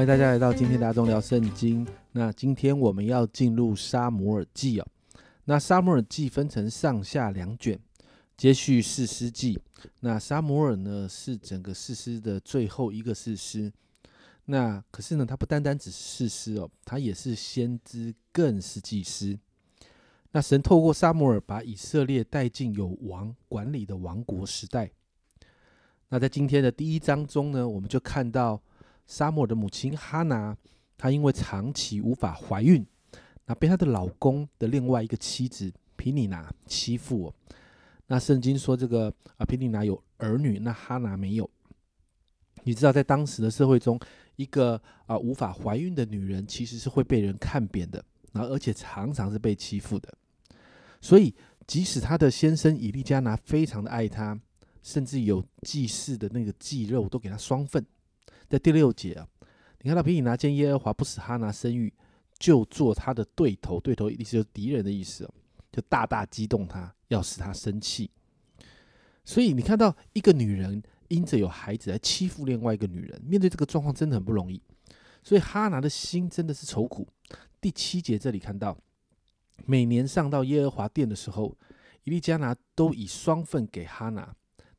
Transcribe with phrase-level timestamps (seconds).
[0.00, 1.86] 欢迎大家来到今天的大众聊圣经。
[2.12, 4.86] 那今天我们要进入沙摩尔记哦。
[5.44, 7.78] 那沙摩尔记分成上下两卷，
[8.34, 9.60] 接续四诗记。
[10.00, 13.70] 那沙摩尔呢是整个四诗的最后一个四诗。
[14.46, 19.38] 那可是呢，它不单单只是四诗哦，它也是先知，更是祭司。
[20.32, 24.90] 那神透过沙摩尔把以色列带进有王管理的王国时代。
[26.08, 28.62] 那在今天的第一章中呢，我们就看到。
[29.10, 30.56] 沙漠的母亲哈拿，
[30.96, 32.86] 她因为长期无法怀孕，
[33.44, 37.34] 那被她的老公的另外一个妻子皮尼娜欺负。
[38.06, 41.50] 那圣经说这个啊，皮尼娜有儿女，那哈拿没有。
[42.62, 43.98] 你知道，在当时的社会中，
[44.36, 50.14] 一个啊无法怀孕的女人其实是会被人看扁的，然后而且常常是被欺负的。
[51.00, 51.34] 所以，
[51.66, 54.40] 即使她的先生以利加拿非常的爱她，
[54.84, 57.84] 甚至有祭祀的那个祭肉都给她双份。
[58.50, 59.26] 在第六节啊，
[59.80, 61.92] 你看到皮尼拿见耶和华不使哈拿生育，
[62.36, 65.32] 就做他的对头，对头意思就是敌人的意思哦，
[65.70, 68.10] 就大大激动他，要使他生气。
[69.24, 74.60] 所以你看到一个女人因着有孩子来欺负另外一个女人，面对这个状况真的很不容易。
[75.22, 77.06] 所以哈拿的心真的是愁苦。
[77.60, 78.76] 第七节这里看到，
[79.64, 81.56] 每年上到耶和华殿的时候，
[82.02, 84.34] 伊利加拿都以双份给哈拿，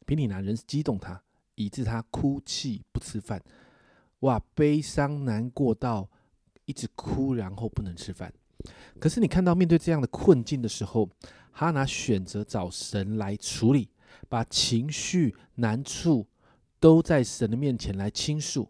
[0.05, 1.23] 皮尼拿人是激动他，
[1.61, 3.41] 以致他哭泣不吃饭。
[4.21, 6.09] 哇，悲伤难过到
[6.65, 8.31] 一直哭，然后不能吃饭。
[8.99, 11.09] 可是你看到面对这样的困境的时候，
[11.51, 13.89] 哈拿选择找神来处理，
[14.29, 16.27] 把情绪难处
[16.79, 18.69] 都在神的面前来倾诉。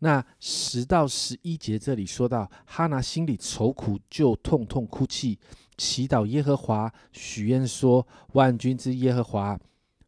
[0.00, 5.38] 那十到十一节这里说到，哈拿心里愁苦，就痛痛哭泣，
[5.76, 9.56] 祈祷耶和华，许愿说：万军之耶和华，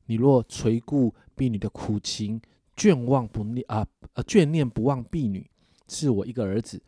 [0.07, 2.41] 你若垂顾婢女的苦情。
[2.77, 5.49] 眷望不念啊，呃，眷念不忘婢女，
[5.87, 6.83] 是我一个儿子，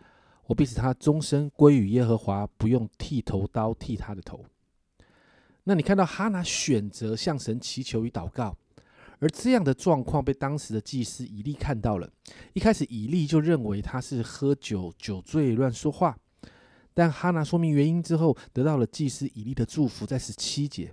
[0.47, 4.45] 我必使他终身归于耶和华，不用剃头刀剃他的头。
[5.63, 8.57] 那你看到哈拿选择向神祈求与祷告，
[9.21, 12.11] 而这样的状况被当时的祭司以利看到了。
[12.53, 16.19] 一开始以利就认为他是喝酒酒醉乱说话，
[16.93, 20.93] 但哈拿说明原因之后，得到了祭司以利的祝福，在十七节，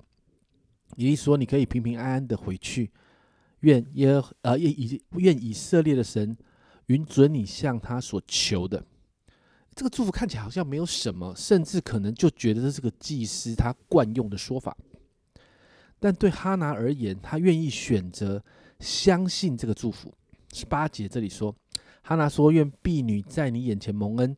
[0.97, 2.92] 以利说：“你可以平平安安的回去。”
[3.63, 6.38] 愿耶呃愿以愿以色列的神
[6.85, 8.85] 允准你向他所求的。
[9.75, 14.78] 这个祝福看起来好像没有什么，甚至可能就觉得这是个祭司他惯用的说法。
[16.00, 18.44] 但对哈拿而言，他愿意选择
[18.79, 20.13] 相信这个祝福。
[20.53, 21.56] 十八节这里说，
[22.03, 24.35] 哈拿说：“愿婢女在你眼前蒙恩。”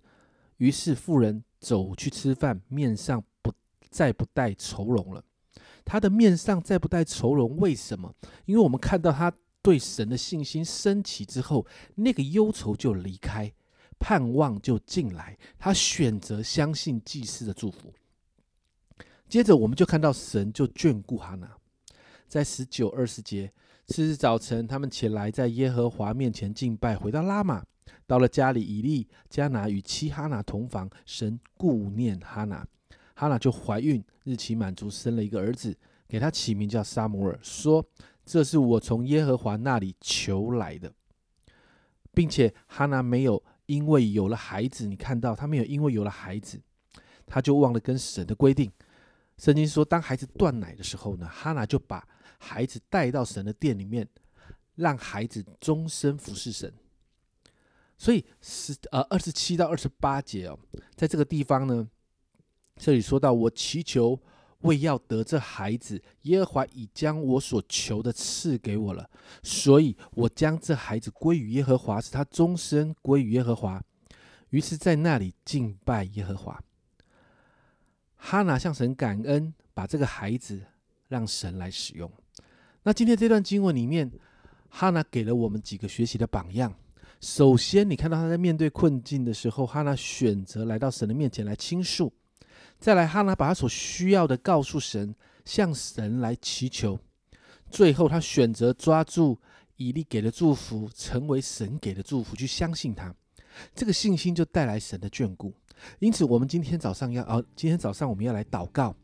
[0.57, 3.51] 于是妇人走去吃饭，面上不
[3.89, 5.21] 再不带愁容了。
[5.85, 8.13] 他的面上再不带愁容，为什么？
[8.45, 9.31] 因为我们看到他
[9.61, 11.65] 对神的信心升起之后，
[11.95, 13.53] 那个忧愁就离开，
[13.99, 15.37] 盼望就进来。
[15.57, 17.93] 他选择相信祭司的祝福。
[19.29, 21.55] 接着，我们就看到神就眷顾哈拿，
[22.27, 23.51] 在十九、二十节，
[23.87, 27.63] 次日早晨，他们起来在耶和华面前敬拜，回到拉玛，
[28.05, 32.67] 到了家里，以利加拿与妻哈拿同房，神顾念哈拿。
[33.15, 35.73] 哈娜就怀孕，日期满足，生了一个儿子，
[36.05, 37.83] 给他起名叫沙摩尔，说
[38.25, 40.93] ：“这是我从耶和华那里求来的。”
[42.13, 46.61] 并且哈娜没有因为有了孩子，你看到他没有因为有了孩子，
[47.25, 48.69] 他就忘了跟神的规定。
[49.37, 52.05] 圣经说，当孩子断奶的时候呢，哈娜就把
[52.37, 54.05] 孩子带到神的殿里面，
[54.75, 56.73] 让孩子终身服侍神。
[57.97, 60.59] 所以十呃二十七到二十八节哦，
[60.95, 61.87] 在这个地方呢。
[62.75, 64.19] 这里说到，我祈求
[64.61, 69.09] 为要得这孩子，耶和华已将我所求的赐给我了，
[69.43, 73.81] 所以我将这孩子归于耶和华，使他终身归于耶和华。
[74.49, 76.61] 于是，在那里敬拜耶和华。
[78.17, 80.61] 哈拿向神感恩，把这个孩子
[81.07, 82.11] 让神来使用。
[82.83, 84.11] 那今天这段经文里面，
[84.69, 86.73] 哈拿给了我们几个学习的榜样。
[87.21, 92.11] 首先，你看到他在面对困境的时候，哈拿选择来到神的面前来倾诉。
[92.79, 96.99] 再来，哈拿把他所需要的告诉神，向神来祈求。
[97.69, 99.39] 最后，他选择抓住
[99.77, 103.13] 以利给的祝福，成为神给的祝福，去相信他。
[103.73, 105.53] 这个信心就带来神的眷顾。
[105.99, 108.95] 因此，我们今天早上要哦，今天早上我们要来祷告，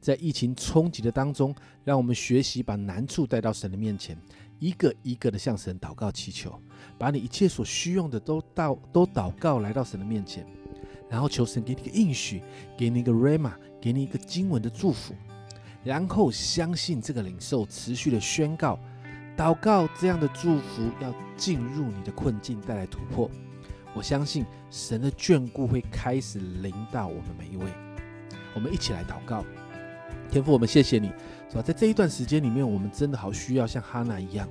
[0.00, 4.20] 在疫情冲击的当中，让我们学习把难处带到神的面前，
[4.58, 6.60] 一个一个的向神祷告祈求，
[6.98, 10.46] 把你一切所需用的都到都祷告来到神的面前。
[11.10, 12.40] 然后求神给你个应许，
[12.78, 15.12] 给你一个 rama，给你一个经文的祝福，
[15.82, 18.78] 然后相信这个领受，持续的宣告、
[19.36, 23.28] 祷告，这样的祝福要进入你的困境，带来突破。
[23.92, 27.64] 我相信神的眷顾会开始临到我们每一位。
[28.54, 29.44] 我们一起来祷告，
[30.30, 31.08] 天父，我们谢谢你，
[31.48, 31.62] 是吧？
[31.62, 34.48] 在这一段时间里面，我们真的好需要像哈娜一样。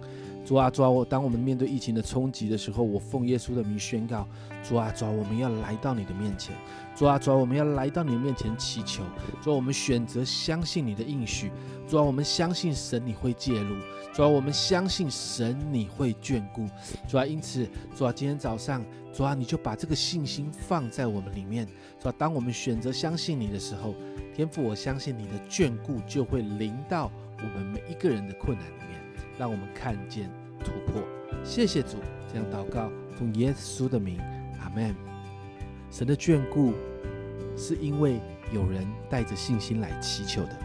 [0.50, 4.28] 主啊，主啊，我当我们面对疫情的冲击的时候，我奉耶稣的名宣告：
[4.68, 6.56] 主啊，主啊，我们要来到你的面前；
[6.96, 9.04] 主啊，主啊，我们要来到你的面前祈求；
[9.44, 11.50] 主啊，我们选择相信你的应许；
[11.88, 13.76] 主啊，我们相信神你会介入；
[14.12, 16.66] 主啊，我们相信神你会眷顾；
[17.08, 21.64] 主啊，因此，主啊，今天早上，主啊，你就把这个信心放在我们里面；
[22.02, 23.94] 主啊，当我们选择相信你的时候，
[24.36, 29.00] 天父，我相信你的眷顾就会临到我们每一个人的困难里面，
[29.38, 30.39] 让我们看见。
[30.64, 31.02] 突破，
[31.44, 31.98] 谢谢主，
[32.32, 34.20] 这样祷告，奉耶稣的名，
[34.62, 34.96] 阿门。
[35.92, 36.74] 神的眷顾
[37.58, 38.20] 是因为
[38.54, 40.58] 有人带着信心来祈求的，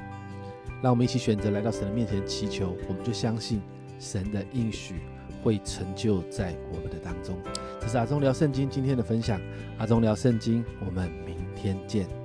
[0.83, 3.61] 让我们一起选择来到神的面前祈求，我们就相信
[3.99, 4.97] 神的应许
[5.43, 7.39] 会成就在我们的当中。
[7.81, 9.41] 这是阿忠聊圣经今天的分享，
[9.79, 12.24] 阿忠聊圣经，我们明天见。